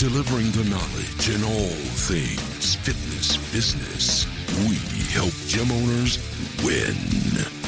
[0.00, 1.76] delivering the knowledge in all
[2.08, 4.24] things fitness business.
[4.66, 4.76] We
[5.12, 6.16] help gym owners
[6.64, 6.94] win.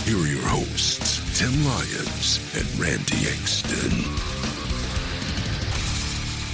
[0.07, 4.09] Here are your hosts, Tim Lyons and Randy Engston.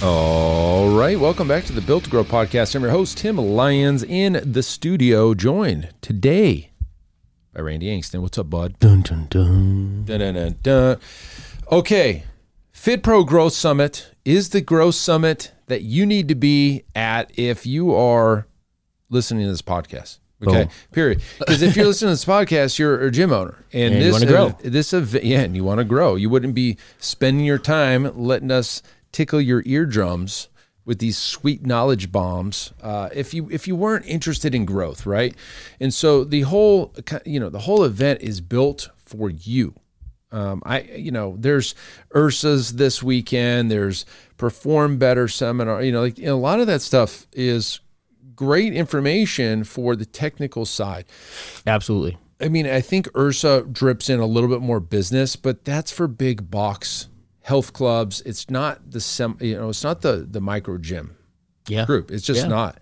[0.03, 1.17] All right.
[1.17, 2.75] Welcome back to the Built to Grow podcast.
[2.75, 6.71] I'm your host, Tim Lyons, in the studio, joined today
[7.53, 8.21] by Randy Engston.
[8.21, 8.77] What's up, bud?
[8.79, 10.03] Dun dun dun.
[10.03, 10.97] Dun, dun, dun, dun.
[11.71, 12.25] Okay.
[12.79, 17.93] FitPro Growth Summit is the growth summit that you need to be at if you
[17.93, 18.47] are
[19.09, 20.19] listening to this podcast.
[20.41, 20.63] Okay.
[20.63, 20.71] Boom.
[20.93, 21.21] Period.
[21.39, 24.23] Because if you're listening to this podcast, you're a gym owner, and, And you this
[24.23, 24.57] grow.
[24.63, 26.15] this event, yeah, and you want to grow.
[26.15, 30.47] You wouldn't be spending your time letting us tickle your eardrums
[30.85, 35.35] with these sweet knowledge bombs uh, if you if you weren't interested in growth, right?
[35.81, 39.73] And so the whole you know the whole event is built for you.
[40.31, 41.73] Um, I, you know, there's
[42.13, 43.71] IHRSA's this weekend.
[43.71, 44.05] There's
[44.37, 45.81] Perform Better seminar.
[45.81, 47.79] You know, like a lot of that stuff is
[48.35, 51.05] great information for the technical side.
[51.65, 52.17] Absolutely.
[52.41, 56.07] I mean, I think URSA drips in a little bit more business, but that's for
[56.07, 57.07] big box
[57.41, 58.21] health clubs.
[58.21, 61.17] It's not the sem, you know, it's not the the micro gym
[61.67, 61.85] Yeah.
[61.85, 62.11] group.
[62.11, 62.47] It's just Yeah.
[62.47, 62.79] not.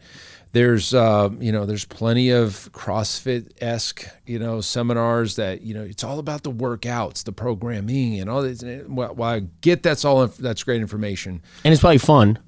[0.57, 5.83] There's, uh, you know, there's plenty of CrossFit esque, you know, seminars that you know
[5.83, 8.63] it's all about the workouts, the programming, and all this.
[8.63, 11.43] And Well, I get that's all that's great information.
[11.63, 12.39] And it's probably fun.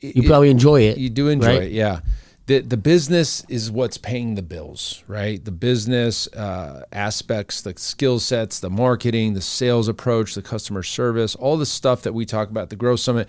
[0.00, 0.98] You It- probably enjoy it.
[0.98, 1.62] You do enjoy right?
[1.64, 1.98] it, yeah.
[2.46, 5.44] The the business is what's paying the bills, right?
[5.44, 11.34] The business uh, aspects, the skill sets, the marketing, the sales approach, the customer service,
[11.34, 13.28] all the stuff that we talk about the Growth Summit.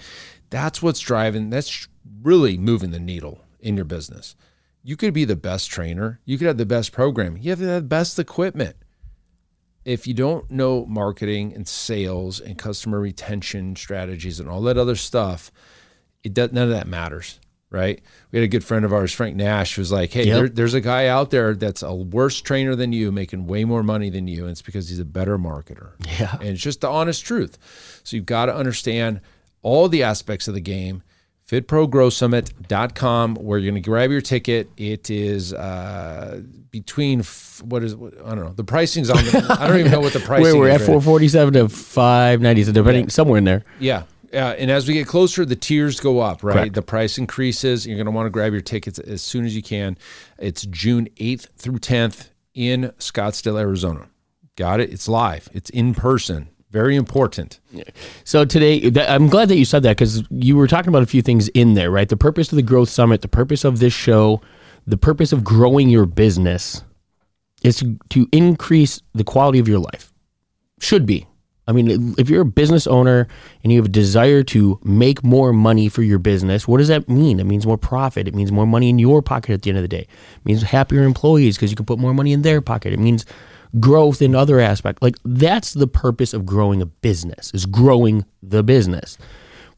[0.52, 1.50] That's what's driving.
[1.50, 1.88] That's
[2.22, 4.36] really moving the needle in your business.
[4.84, 6.20] You could be the best trainer.
[6.26, 7.38] You could have the best program.
[7.38, 8.76] You have the best equipment.
[9.86, 14.96] If you don't know marketing and sales and customer retention strategies and all that other
[14.96, 15.52] stuff,
[16.24, 17.40] it does none of that matters,
[17.70, 18.02] right?
[18.32, 20.36] We had a good friend of ours, Frank Nash, who was like, "Hey, Yep.
[20.36, 23.82] there, there's a guy out there that's a worse trainer than you, making way more
[23.84, 26.36] money than you, and it's because he's a better marketer." Yeah.
[26.40, 27.58] and it's just the honest truth.
[28.04, 29.22] So you've got to understand
[29.62, 31.04] all the aspects of the game.
[31.50, 34.70] FitProGrowthSummit.com, where you're going to grab your ticket.
[34.78, 38.54] It is uh, between f- what is what, I don't know.
[38.54, 39.18] The pricing's on.
[39.18, 40.44] The, I don't even know what the pricing.
[40.44, 43.64] Where we're is at four forty seven to five ninety, so depending somewhere in there.
[43.80, 44.04] Yeah.
[44.32, 46.54] Yeah, and as we get closer, the tiers go up, right?
[46.54, 46.76] Correct.
[46.76, 47.88] The price increases.
[47.88, 49.98] You're going to want to grab your tickets as soon as you can.
[50.38, 54.08] It's June 8th through 10th in Scottsdale, Arizona.
[54.56, 54.94] Got it?
[54.94, 55.50] It's live.
[55.52, 56.50] It's in person.
[56.72, 57.60] Very important.
[58.24, 61.24] So today, I'm glad that you said that because you were talking about a few
[61.24, 62.08] things in there, right?
[62.08, 64.42] The purpose of the Growth Summit, the purpose of this show,
[64.86, 66.84] the purpose of growing your business
[67.64, 70.14] is to, to increase the quality of your life.
[70.80, 71.28] Should be.
[71.68, 73.28] I mean, if you're a business owner
[73.64, 77.08] and you have a desire to make more money for your business, what does that
[77.08, 77.40] mean?
[77.40, 78.28] It means more profit.
[78.28, 80.02] It means more money in your pocket at the end of the day.
[80.02, 82.94] It means happier employees because you can put more money in their pocket.
[82.94, 83.24] It means
[83.80, 85.02] growth in other aspects.
[85.02, 89.18] Like that's the purpose of growing a business is growing the business.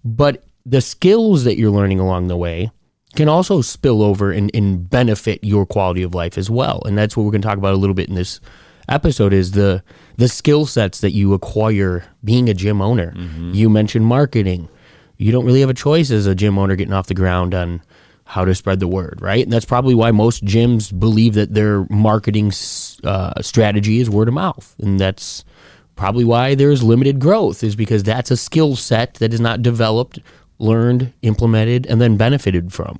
[0.03, 2.71] But the skills that you're learning along the way
[3.15, 6.81] can also spill over and, and benefit your quality of life as well.
[6.85, 8.39] And that's what we're going to talk about a little bit in this
[8.87, 9.83] episode is the
[10.17, 13.11] the skill sets that you acquire being a gym owner.
[13.11, 13.53] Mm-hmm.
[13.53, 14.69] You mentioned marketing.
[15.17, 17.81] You don't really have a choice as a gym owner getting off the ground on
[18.31, 19.43] how to spread the word, right?
[19.43, 22.53] And that's probably why most gyms believe that their marketing
[23.03, 25.43] uh, strategy is word of mouth, and that's
[25.97, 30.17] probably why there's limited growth is because that's a skill set that is not developed,
[30.59, 32.99] learned, implemented, and then benefited from.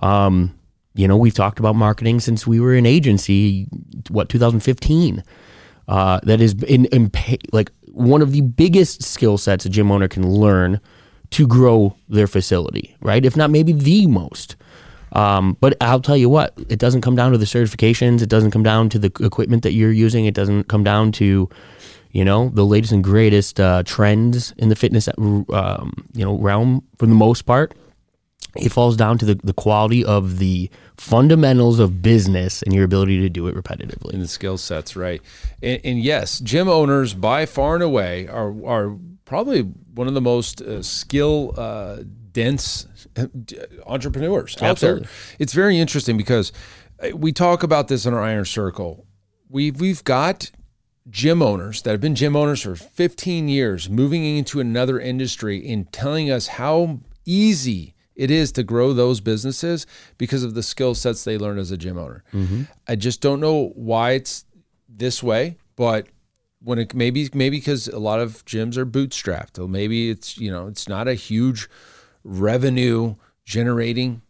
[0.00, 0.54] Um,
[0.94, 3.68] you know, we've talked about marketing since we were in agency,
[4.10, 5.24] what 2015.
[5.88, 9.90] Uh, that is in, in pay, like one of the biggest skill sets a gym
[9.90, 10.78] owner can learn
[11.30, 13.24] to grow their facility, right?
[13.24, 14.56] If not maybe the most.
[15.12, 18.22] Um, but I'll tell you what, it doesn't come down to the certifications.
[18.22, 20.26] It doesn't come down to the equipment that you're using.
[20.26, 21.48] It doesn't come down to,
[22.12, 26.84] you know, the latest and greatest uh, trends in the fitness, um, you know, realm
[26.98, 27.74] for the most part.
[28.56, 33.20] It falls down to the, the quality of the fundamentals of business and your ability
[33.20, 34.12] to do it repetitively.
[34.12, 35.22] in the skill sets, right?
[35.62, 38.96] And, and yes, gym owners by far and away are are
[39.28, 41.98] probably one of the most uh, skill uh,
[42.32, 42.86] dense
[43.16, 43.26] uh,
[43.86, 45.02] entrepreneurs out Absolutely.
[45.02, 45.10] there.
[45.38, 46.50] It's very interesting because
[47.00, 49.06] uh, we talk about this in our iron circle.
[49.50, 50.50] We've we've got
[51.10, 55.90] gym owners that have been gym owners for 15 years moving into another industry and
[55.92, 59.86] telling us how easy it is to grow those businesses
[60.16, 62.24] because of the skill sets they learned as a gym owner.
[62.86, 64.44] I just don't know why it's
[64.88, 66.08] this way, but
[66.62, 70.50] when it maybe maybe because a lot of gyms are bootstrapped, or maybe it's you
[70.50, 71.68] know it's not a huge
[72.24, 73.14] revenue
[73.44, 74.22] generating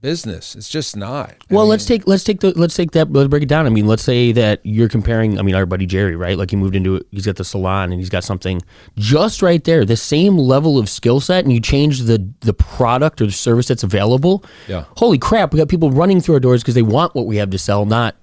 [0.00, 0.54] business.
[0.54, 1.30] It's just not.
[1.30, 3.66] I Well, mean, let's take let's take the let's take that let's break it down.
[3.66, 5.38] I mean, let's say that you're comparing.
[5.38, 6.36] I mean, our buddy Jerry, right?
[6.36, 7.06] Like he moved into it.
[7.10, 8.60] He's got the salon and he's got something
[8.96, 13.20] just right there, the same level of skill set, and you change the the product
[13.20, 14.44] or the service that's available.
[14.66, 14.84] Yeah.
[14.96, 15.52] Holy crap!
[15.52, 17.84] We got people running through our doors because they want what we have to sell,
[17.84, 18.16] not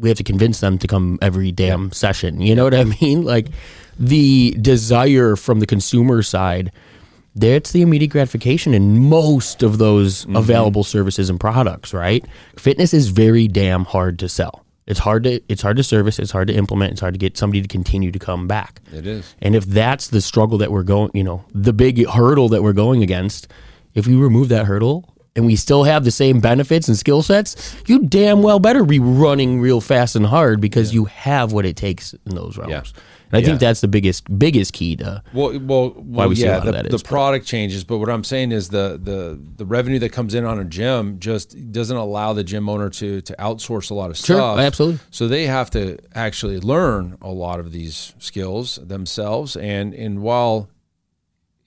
[0.00, 2.40] we have to convince them to come every damn session.
[2.40, 3.24] You know what I mean?
[3.24, 3.48] Like
[3.98, 6.72] the desire from the consumer side.
[7.36, 10.36] That's the immediate gratification in most of those Mm-hmm.
[10.36, 12.24] available services and products, right?
[12.56, 14.64] Fitness is very damn hard to sell.
[14.86, 17.36] It's hard to it's hard to service, it's hard to implement, it's hard to get
[17.36, 18.80] somebody to continue to come back.
[18.92, 19.36] It is.
[19.40, 22.72] And if that's the struggle that we're going, you know, the big hurdle that we're
[22.72, 23.46] going against,
[23.94, 27.76] if we remove that hurdle and we still have the same benefits and skill sets,
[27.86, 31.76] you damn well better be running real fast and hard because you have what it
[31.76, 32.70] takes in those realms.
[32.94, 33.02] Yeah.
[33.32, 33.46] And I Yeah.
[33.46, 36.66] think that's the biggest biggest key to Well, well, well we see a yeah, lot
[36.66, 39.64] of the, the is, but- product changes, but what I'm saying is the the the
[39.64, 43.32] revenue that comes in on a gym just doesn't allow the gym owner to to
[43.38, 44.58] outsource a lot of Sure, stuff.
[44.58, 44.98] absolutely.
[45.12, 50.68] So they have to actually learn a lot of these skills themselves, and and while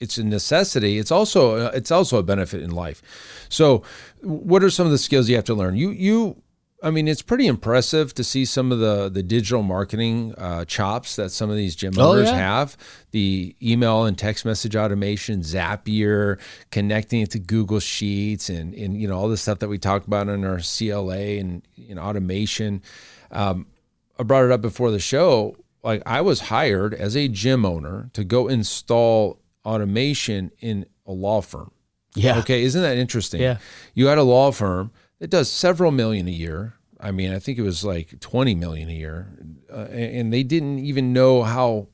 [0.04, 3.02] it's a necessity, it's also it's also a benefit in life.
[3.50, 3.84] So,
[4.22, 5.76] what are some of the skills you have to learn?
[5.76, 6.42] You you
[6.86, 11.16] I mean, it's pretty impressive to see some of the the digital marketing uh, chops
[11.16, 12.36] that some of these gym Oh, owners yeah.
[12.36, 12.76] have.
[13.12, 16.40] The email and text message automation, Zapier,
[16.72, 20.06] connecting it to Google Sheets, and and you know all the stuff that we talk
[20.06, 22.82] about in our CLA and you know automation.
[23.32, 23.68] Um,
[24.20, 25.56] I brought it up before the show.
[25.84, 31.42] Like I was hired as a gym owner to go install automation in a law
[31.42, 31.72] firm.
[32.16, 32.40] Yeah.
[32.40, 33.42] Okay, isn't that interesting?
[33.42, 33.58] Yeah.
[33.96, 36.76] You had a law firm that does several million a year.
[37.00, 39.28] I mean, I think it was like 20 million a year.
[39.72, 41.88] Uh, and they didn't even know how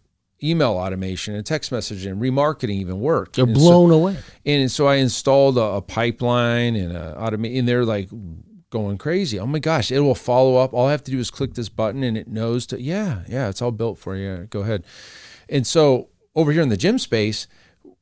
[0.44, 3.36] email automation and text messaging and remarketing even worked.
[3.38, 4.18] They're And so- blown away.
[4.46, 8.10] and so I installed a, a pipeline and a automate, and they're like
[8.70, 9.40] going crazy.
[9.40, 10.74] Oh my gosh, it will follow up.
[10.74, 13.50] All I have to do is click this button, and it knows to yeah, yeah,
[13.50, 14.48] it's all built for you.
[14.50, 14.84] Go ahead.
[15.50, 17.48] And so over here in the gym space,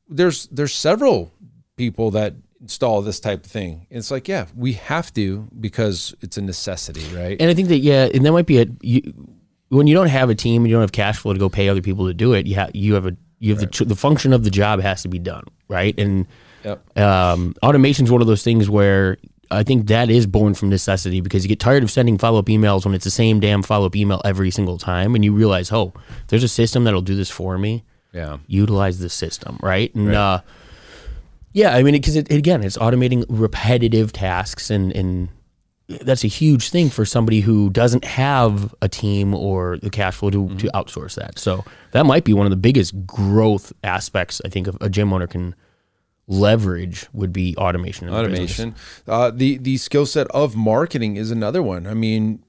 [0.08, 1.32] there's there's several
[1.76, 3.86] people that install this type of thing.
[3.90, 7.36] It's like yeah, we have to because it's a necessity, right?
[7.40, 9.12] And I think that yeah, and that might be a you,
[9.68, 11.68] when you don't have a team and you don't have cash flow to go pay
[11.68, 12.46] other people to do it.
[12.46, 15.08] You have you have a you have the the function of the job has to
[15.08, 16.26] be done right, and
[16.64, 16.98] Yep.
[16.98, 19.16] um, automation is one of those things where
[19.50, 22.46] I think that is born from necessity because you get tired of sending follow up
[22.46, 25.70] emails when it's the same damn follow up email every single time, and you realize,
[25.70, 25.92] oh,
[26.26, 27.84] there's a system that'll do this for me.
[28.12, 28.38] Yeah.
[28.46, 29.94] Utilize the system, right?
[29.94, 30.40] And uh,
[31.52, 35.28] yeah, I mean, because it, again, it's automating repetitive tasks, and and
[35.88, 40.30] that's a huge thing for somebody who doesn't have a team or the cash flow
[40.30, 41.38] to, to outsource that.
[41.38, 45.12] So that might be one of the biggest growth aspects I think of a gym
[45.12, 45.54] owner can
[46.26, 48.10] leverage would be automation.
[48.10, 48.74] automation.
[49.06, 51.86] Uh, the the skill set of marketing is another one.
[51.86, 52.44] I mean,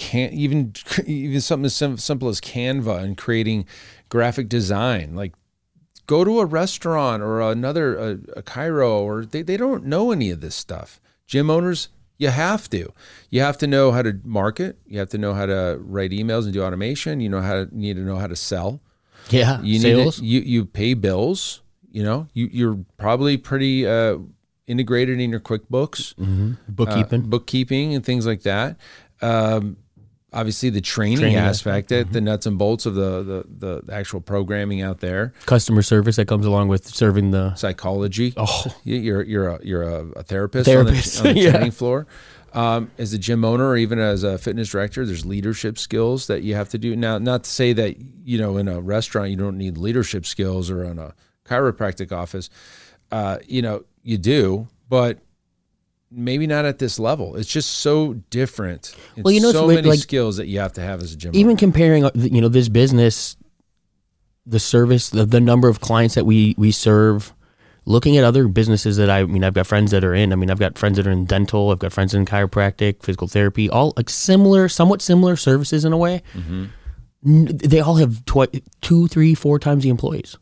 [0.00, 0.72] can't even
[1.06, 3.66] even something as sim- simple as Canva and creating
[4.08, 5.14] graphic design.
[5.14, 5.34] Like,
[6.06, 10.30] go to a restaurant or another a, a chiro, or they they don't know any
[10.30, 11.00] of this stuff.
[11.26, 11.88] Gym owners.
[12.18, 12.92] You have to.
[13.30, 14.78] You have to know how to market.
[14.86, 17.20] You have to know how to write emails and do automation.
[17.20, 18.80] You know how to need to know how to sell.
[19.30, 20.20] Yeah, You sales.
[20.20, 21.62] need to, you you pay bills.
[21.90, 24.18] You know, you you're probably pretty uh,
[24.66, 26.14] integrated in your QuickBooks,
[26.68, 27.22] bookkeeping.
[27.22, 28.76] uh, bookkeeping, and things like that.
[29.22, 29.76] Um,
[30.32, 34.20] obviously, the training, Training aspect, it, the nuts and bolts of the, the the actual
[34.20, 38.32] programming out there, customer service that comes along with serving the psychology.
[38.36, 41.50] oh You- You're you're a you're a, a therapist, Therapist, on the, on the yeah.
[41.52, 42.06] training floor.
[42.52, 46.42] Um, as a gym owner or even as a fitness director, there's leadership skills that
[46.42, 46.96] you have to do.
[46.96, 50.68] Now, not to say that you know in a restaurant you don't need leadership skills
[50.68, 52.50] or in a chiropractic office,
[53.12, 55.18] uh, you know you do, but
[56.10, 57.36] maybe not at this level.
[57.36, 58.94] It's just so different.
[59.16, 61.16] It's Well, you know, so many like- skills that you have to have as a
[61.16, 61.32] gym.
[61.34, 61.58] even owner.
[61.58, 63.36] comparing uh, you know this business
[64.46, 67.32] the service the, the number of clients that we we serve
[67.84, 70.36] looking at other businesses that I, I mean i've got friends that are in i
[70.36, 73.68] mean i've got friends that are in dental i've got friends in chiropractic physical therapy
[73.68, 76.22] all like similar somewhat similar services in a way
[77.24, 78.48] N- they all have twi-
[78.80, 80.36] two three four times the employees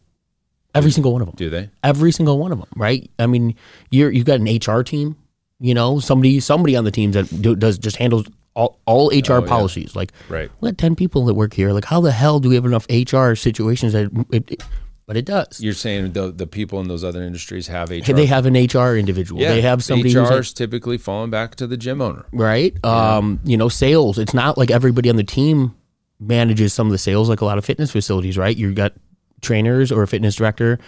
[0.75, 1.35] Every single one of them.
[1.37, 1.71] Do they?
[1.83, 3.11] Every single one of them, right?
[3.19, 3.57] I mean,
[3.91, 5.17] you're you've got an HR team,
[5.61, 9.35] you know, somebody somebody on the teams that do, does just handles all, all HR
[9.35, 9.47] Oh, yeah.
[9.49, 9.95] policies.
[9.97, 10.50] Like, Right.
[10.61, 11.73] we got ten people that work here.
[11.73, 14.11] Like, how the hell do we have enough HR situations that?
[14.33, 14.62] It, it-
[15.07, 15.59] but it does.
[15.62, 18.12] You're saying the the people in those other industries have HR.
[18.12, 19.41] They have an HR individual.
[19.41, 22.27] yeah, they have somebody HR's typically falling back to the gym owner.
[22.31, 22.77] right?
[22.85, 24.19] Um, you know, sales.
[24.19, 25.75] It's not like everybody on the team
[26.21, 28.55] manages some of the sales like a lot of fitness facilities, right?
[28.55, 28.93] You've got
[29.41, 30.79] trainers or a fitness director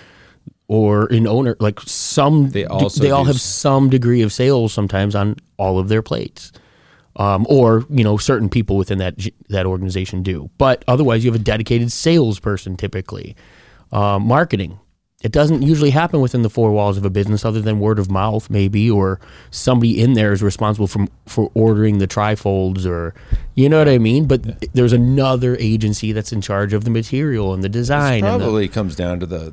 [0.70, 1.56] or an owner.
[1.58, 5.88] Like some, They also they all have some degree of sales sometimes on all of
[5.88, 6.52] their plates.
[7.16, 9.16] Um, or you know, certain people within that
[9.48, 13.34] that organization do, but otherwise, you have a dedicated salesperson typically.
[13.90, 14.78] Um, marketing,
[15.20, 18.08] it doesn't usually happen within the four walls of a business, other than word of
[18.08, 19.18] mouth, maybe, or
[19.50, 23.12] somebody in there is responsible for for ordering the trifolds, or
[23.56, 24.26] you know what I mean.
[24.26, 28.24] But there's another agency that's in charge of the material and the design.
[28.24, 29.52] and the, Probably comes down to the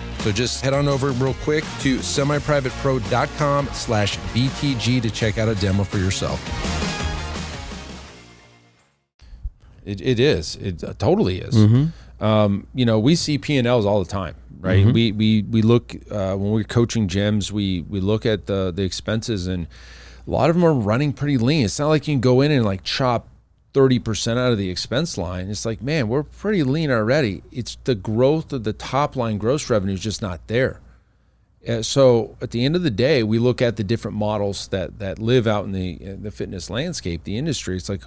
[0.21, 5.55] So just head on over real quick to semiprivatepro.com slash BTG to check out a
[5.55, 6.39] demo for yourself.
[9.83, 10.57] It, it is.
[10.57, 11.55] It uh, totally is.
[12.19, 14.85] Um, you know, we see P and Ls all the time, right?
[14.93, 18.83] We we we look uh, when we're coaching gyms, we we look at the the
[18.83, 19.65] expenses, and
[20.27, 21.65] a lot of them are running pretty lean.
[21.65, 23.27] It's not like you can go in and like chop
[23.73, 25.49] thirty percent out of the expense line.
[25.49, 27.43] It's like, man, we're pretty lean already.
[27.51, 30.79] It's the growth of the top line gross revenue is just not there.
[31.67, 34.99] Uh, so at the end of the day, we look at the different models that
[34.99, 37.75] that live out in the in the fitness landscape, the industry.
[37.75, 38.01] It's like,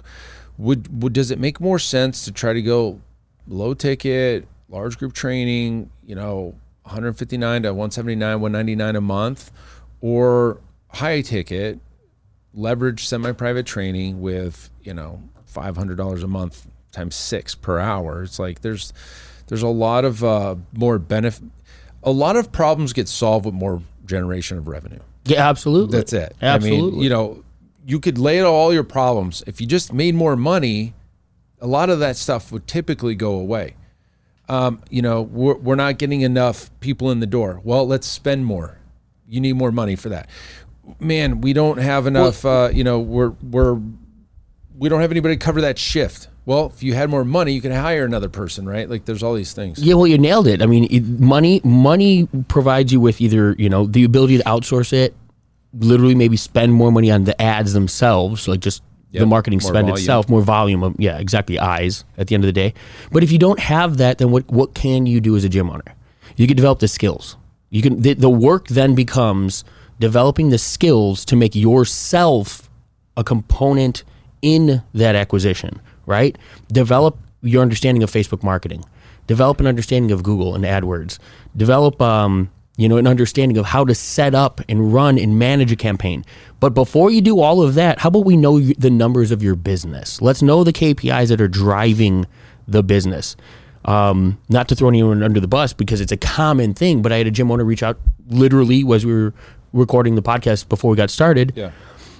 [0.57, 2.99] would would does it make more sense to try to go
[3.47, 9.51] low ticket, large group training, you know, 159 to 179, 199 a month,
[10.01, 11.79] or high ticket,
[12.53, 15.21] leverage semi-private training with you know
[15.55, 18.23] $500 a month times six per hour.
[18.23, 18.93] It's like there's
[19.47, 21.43] there's a lot of uh, more benefit.
[22.03, 24.99] A lot of problems get solved with more generation of revenue.
[25.25, 25.97] Yeah, absolutely.
[25.97, 26.35] That's it.
[26.41, 26.87] Absolutely.
[26.89, 27.43] I mean, you know,
[27.85, 29.43] you could lay out all your problems.
[29.47, 30.93] If you just made more money,
[31.59, 33.75] a lot of that stuff would typically go away.
[34.47, 37.59] Um, you know, we're, we're not getting enough people in the door.
[37.63, 38.77] Well, let's spend more.
[39.27, 40.29] You need more money for that.
[40.99, 42.45] Man, we don't have enough.
[42.45, 43.79] uh, you know, we're we're
[44.77, 46.27] we don't have anybody to cover that shift.
[46.45, 48.87] Well, if you had more money, you could hire another person, right?
[48.87, 49.79] Like, there's all these things.
[49.79, 50.61] Yeah, well, you nailed it.
[50.61, 54.93] I mean, it, money money provides you with either you know the ability to outsource
[54.93, 55.15] it,
[55.73, 59.97] literally maybe spend more money on the ads themselves, like just the marketing spend volume.
[59.97, 62.73] itself, more volume of yeah, exactly eyes at the end of the day.
[63.11, 65.69] But if you don't have that, then what what can you do as a gym
[65.69, 65.95] owner?
[66.35, 67.37] You can develop the skills.
[67.69, 69.63] You can the, the work then becomes
[69.99, 72.69] developing the skills to make yourself
[73.17, 74.03] a component
[74.45, 76.37] in that acquisition, right?
[76.71, 78.85] Develop your understanding of Facebook marketing.
[79.25, 81.17] Develop an understanding of Google and AdWords.
[81.57, 85.71] Develop, um, you know, an understanding of how to set up and run and manage
[85.71, 86.23] a campaign.
[86.59, 89.55] But before you do all of that, how about we know the numbers of your
[89.55, 90.21] business?
[90.21, 92.27] Let's know the KPIs that are driving
[92.67, 93.35] the business.
[93.85, 97.17] Um, not to throw anyone under the bus because it's a common thing, but I
[97.17, 97.97] had a gym owner reach out
[98.27, 99.33] literally as we were
[99.73, 101.71] recording the podcast before we got started Yeah.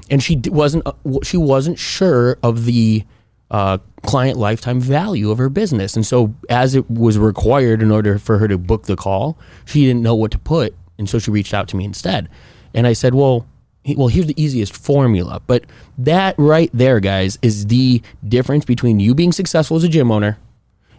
[0.09, 0.93] And she wasn't uh,
[1.23, 3.03] she wasn't sure of the
[3.51, 8.17] uh, client lifetime value of her business, and so as it was required in order
[8.17, 11.31] for her to book the call, she didn't know what to put, and so she
[11.31, 12.29] reached out to me instead.
[12.73, 13.47] And I said, "Well,
[13.95, 15.65] well, here's the easiest formula." But
[15.97, 20.37] that right there, guys, is the difference between you being successful as a gym owner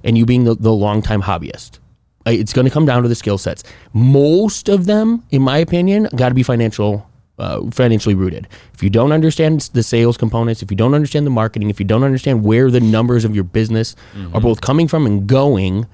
[0.04, 1.78] and you being the, the longtime hobbyist.
[2.26, 3.62] It's going to come down to the skill sets.
[3.92, 7.08] Most of them, in my opinion, got to be financial
[7.38, 8.48] uh, financially rooted.
[8.74, 11.86] If you don't understand the sales components, if you don't understand the marketing, if you
[11.86, 13.94] don't understand where the numbers of your business
[14.32, 15.86] are both coming from and going,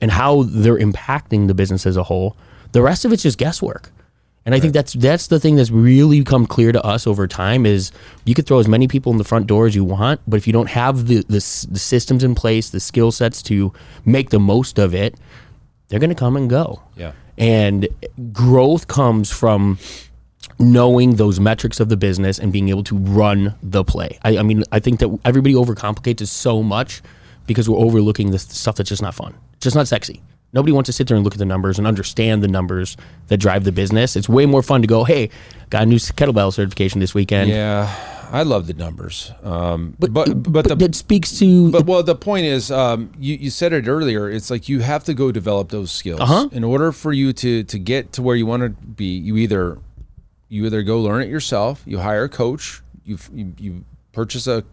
[0.00, 2.36] and how they're impacting the business as a whole,
[2.72, 3.90] the rest of it's just guesswork.
[4.46, 7.66] And I think that's that's the thing that's really become clear to us over time
[7.66, 7.92] is
[8.24, 10.46] you could throw as many people in the front door as you want, but if
[10.46, 13.74] you don't have the the, the systems in place, the skill sets to
[14.06, 15.16] make the most of it,
[15.88, 16.80] they're going to come and go.
[16.96, 17.12] Yeah.
[17.36, 17.88] And
[18.32, 19.78] growth comes from
[20.58, 24.18] knowing those metrics of the business and being able to run the play.
[24.22, 27.02] I, I mean, I think that everybody overcomplicates it so much
[27.46, 30.22] because we're overlooking the stuff that's just not fun, it's just not sexy.
[30.54, 33.36] Nobody wants to sit there and look at the numbers and understand the numbers that
[33.36, 34.16] drive the business.
[34.16, 35.28] It's way more fun to go, hey,
[35.68, 37.50] got a new kettlebell certification this weekend.
[37.50, 37.94] Yeah,
[38.32, 39.30] I love the numbers.
[39.42, 43.34] Um, but but but, the that speaks to But well, the point is, um, you
[43.36, 44.30] you said it earlier.
[44.30, 46.48] It's like you have to go develop those skills Uh-huh.
[46.50, 49.18] in order for you to to get to where you want to be.
[49.18, 49.78] You either
[50.48, 54.64] you either go learn it yourself, you hire a coach, you you, you purchase a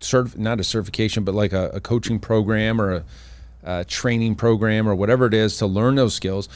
[0.00, 3.04] cert not a certification, but like a, a coaching program or a,
[3.62, 6.48] a training program or whatever it is to learn those skills.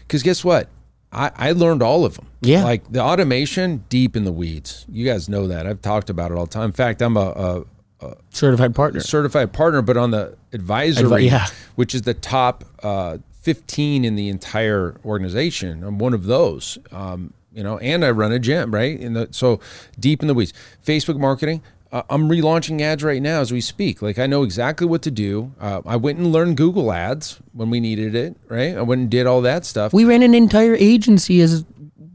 [0.00, 0.68] Because guess what?
[1.12, 2.26] I, I learned all of them.
[2.40, 2.62] Yeah.
[2.62, 4.84] Like the automation, deep in the weeds.
[4.88, 5.66] You guys know that.
[5.66, 6.66] I've talked about it all the time.
[6.66, 7.64] In fact, I'm a,
[8.00, 9.00] a certified partner.
[9.00, 11.46] certified partner, but on the advisory, yeah.
[11.74, 15.82] which is the top uh, 15 in the entire organization.
[15.82, 16.78] I'm one of those.
[16.92, 18.98] Um, you know, and I run a gym, right?
[18.98, 19.60] In the so
[19.98, 20.52] deep in the weeds.
[20.84, 21.62] Facebook marketing.
[21.92, 24.00] Uh, I'm relaunching ads right now as we speak.
[24.00, 25.52] Like I know exactly what to do.
[25.60, 28.76] Uh, I went and learned Google Ads when we needed it, right?
[28.76, 29.92] I went and did all that stuff.
[29.92, 31.64] We ran an entire agency as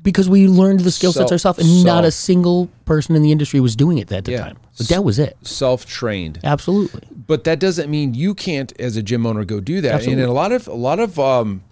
[0.01, 3.59] because we learned the skill sets ourselves, and not a single person in the industry
[3.59, 4.41] was doing it at the Yeah.
[4.45, 4.57] time.
[4.77, 5.35] But that was it.
[5.41, 6.39] Self trained.
[6.43, 7.01] Absolutely.
[7.27, 10.21] but that doesn't mean you can't as a gym owner go do that Absolutely.
[10.23, 11.63] and a lot of a lot of um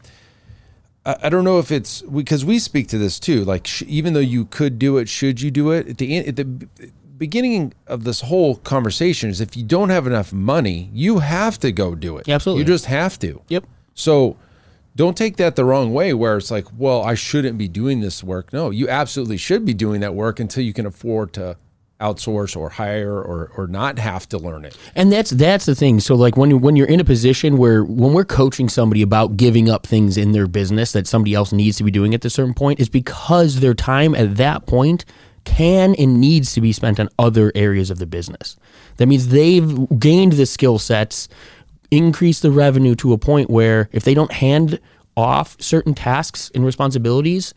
[1.05, 4.19] I, don't know if it's because we speak to this too like sh- even though
[4.21, 6.45] you could do it should you do it at the end at the
[7.17, 11.71] beginning of this whole conversation is if you don't have enough money you have to
[11.71, 12.61] go do it Absolutely.
[12.61, 13.65] you just have to Yep.
[13.93, 14.37] so
[14.95, 18.23] don't take that the wrong way where it's like well i shouldn't be doing this
[18.23, 21.57] work no you absolutely should be doing that work until you can afford to
[22.01, 25.99] outsource or hire or or not have to learn it And that's that's the thing.
[25.99, 29.37] So like when you when you're in a position where when we're coaching somebody about
[29.37, 32.29] giving up things in their business that somebody else needs to be doing at a
[32.29, 35.05] certain point is because their time at that point
[35.43, 38.55] can and needs to be spent on other areas of the business.
[38.97, 41.27] That means they've gained the skill sets,
[41.91, 44.79] increased the revenue to a point where if they don't hand
[45.15, 47.53] off certain tasks and responsibilities,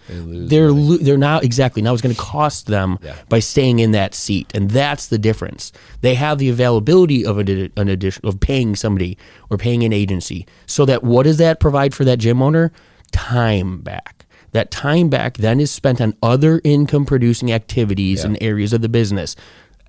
[0.48, 4.14] they're lo- they're now exactly now it's going to cost them by staying in that
[4.14, 5.72] seat, and that's the difference.
[6.02, 9.16] They have the availability of an, an addition of paying somebody
[9.50, 12.72] or paying an agency, so that what does that provide for that gym owner?
[13.12, 14.26] Time back.
[14.52, 18.88] That time back then is spent on other income producing activities and areas of the
[18.88, 19.36] business.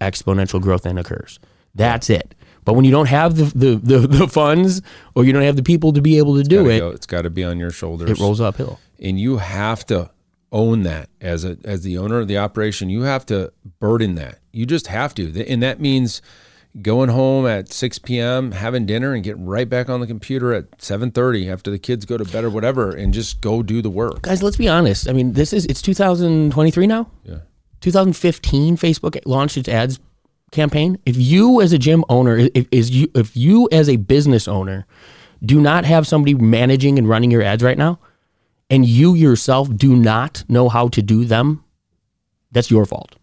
[0.01, 1.39] Exponential growth then occurs.
[1.75, 2.33] That's it.
[2.67, 4.81] But when you don't have the, the, the, the funds
[5.15, 7.05] or you don't have the people to be able to do Gotta it, go- it's
[7.07, 8.09] got to be on your shoulders.
[8.11, 8.77] it rolls uphill.
[8.99, 10.11] and you have to
[10.51, 12.89] own that as a as the owner of the operation.
[12.89, 14.39] You have to burden that.
[14.51, 16.21] You just have to, and that means
[16.81, 20.69] going home at 6 p.m., having dinner, and getting right back on the computer at
[20.79, 24.23] 7:30 after the kids go to bed or whatever, and just go do the work.
[24.23, 25.09] Guys, let's be honest.
[25.09, 27.09] I mean, this is it's 2023 now.
[27.23, 27.39] Yeah.
[27.81, 29.99] 2015 Facebook launched its ads
[30.51, 30.97] campaign.
[31.05, 34.85] If you as a gym owner, if is you if you as a business owner
[35.45, 37.99] do not have somebody managing and running your ads right now,
[38.69, 41.63] and you yourself do not know how to do them,
[42.51, 43.15] that's your fault.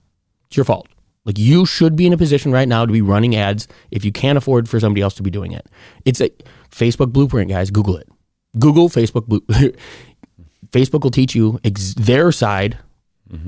[0.46, 0.88] It's your fault.
[1.24, 4.12] Like you should be in a position right now to be running ads if you
[4.12, 5.66] can't afford for somebody else to be doing it.
[6.04, 6.30] It's a
[6.70, 7.70] Facebook blueprint, guys.
[7.70, 8.08] Google it.
[8.58, 9.26] Google Facebook.
[10.70, 12.78] Facebook will teach you ex- their side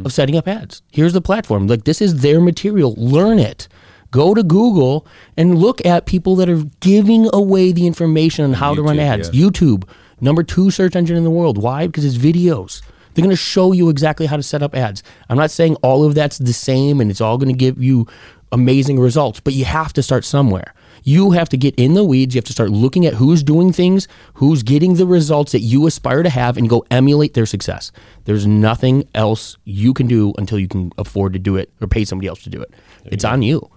[0.04, 0.82] of setting up ads.
[0.90, 1.66] Here's the platform.
[1.66, 2.94] Like this is their material.
[2.96, 3.68] Learn it.
[4.10, 8.74] Go to Google and look at people that are giving away the information on how
[8.74, 9.30] to run ads.
[9.32, 9.46] yeah.
[9.46, 9.84] YouTube,
[10.20, 11.58] number two search engine in the world.
[11.58, 11.86] Why?
[11.86, 12.82] Because it's videos.
[13.14, 15.02] They're going to show you exactly how to set up ads.
[15.28, 18.06] I'm not saying all of that's the same and it's all going to give you
[18.52, 20.74] amazing results, but you have to start somewhere.
[21.06, 22.34] You have to get in the weeds.
[22.34, 25.86] You have to start looking at who's doing things, who's getting the results that you
[25.86, 27.92] aspire to have, and go emulate their success.
[28.24, 32.04] There's nothing else you can do until you can afford to do it or pay
[32.04, 32.74] somebody else to do it.
[33.04, 33.70] it's on you,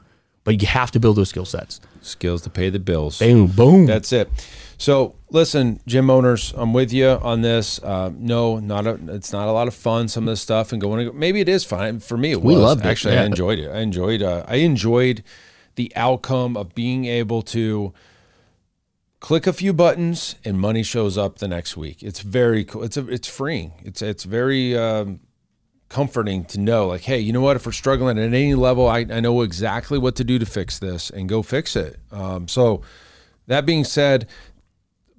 [0.43, 1.79] but you have to build those skill sets.
[2.01, 3.19] Skills to pay the bills.
[3.19, 3.85] Boom, boom.
[3.85, 4.27] That's it.
[4.79, 7.77] So listen, gym owners, I'm with you on this.
[7.83, 10.07] Uh, no, not a, it's not a lot of fun.
[10.07, 11.11] Some of this stuff and going.
[11.19, 12.31] Maybe it is fun for me.
[12.31, 12.63] It We was.
[12.63, 13.69] loved it, Actually, I enjoyed it.
[13.69, 14.23] I enjoyed.
[14.23, 15.21] Uh, I enjoyed
[15.79, 17.93] the outcome of being able to
[19.21, 22.03] click a few buttons and money shows up the next week.
[22.03, 22.83] It's very cool.
[22.83, 23.71] It's a, it's freeing.
[23.85, 25.21] It's it's very um,
[25.87, 28.99] comforting to know like hey you know what if we're struggling at any level i,
[28.99, 32.83] I know exactly what to do to fix this and go fix it um, so
[33.47, 34.27] that being said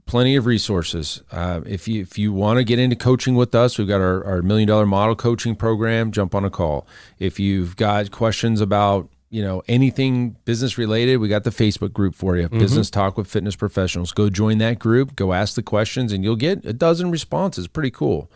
[0.06, 3.78] plenty of resources uh, if you if you want to get into coaching with us
[3.78, 6.86] we've got our, our million dollar model coaching program jump on a call
[7.18, 12.14] if you've got questions about you know anything business related we got the facebook group
[12.14, 12.48] for you.
[12.48, 14.12] Business talk with fitness professionals.
[14.12, 15.16] Go join that group.
[15.16, 17.68] Go ask the questions and you'll get a dozen responses.
[17.68, 18.30] Pretty cool.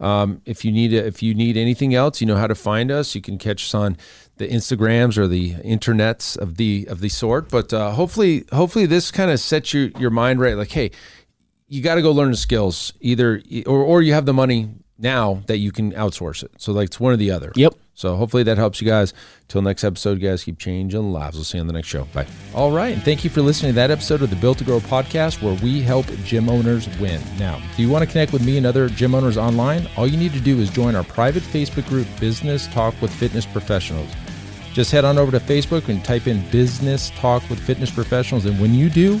[0.00, 3.14] Um, if you need if you need anything else, you know how to find us.
[3.14, 3.98] You can catch us on
[4.38, 7.50] the Instagrams or the internets of the of the sort.
[7.50, 10.56] But uh, hopefully, hopefully this kind of sets your your mind right.
[10.56, 10.90] Like, hey,
[11.68, 12.94] you got to go learn the skills.
[13.00, 14.70] Either, or or you have the money
[15.00, 16.52] now that you can outsource it.
[16.58, 17.52] So like it's one or the other.
[17.54, 17.74] Yep.
[17.94, 19.12] So hopefully that helps you guys.
[19.48, 21.36] Till next episode, guys keep changing lives.
[21.36, 22.04] We'll see you on the next show.
[22.14, 22.26] Bye.
[22.54, 24.80] All right, and thank you for listening to that episode of the Built to Grow
[24.80, 27.20] podcast where we help gym owners win.
[27.38, 29.86] Now, do you want to connect with me and other gym owners online?
[29.98, 33.44] All you need to do is join our private Facebook group, Business Talk with Fitness
[33.44, 34.08] Professionals.
[34.72, 38.58] Just head on over to Facebook and type in Business Talk with Fitness Professionals, and
[38.60, 39.20] when you do,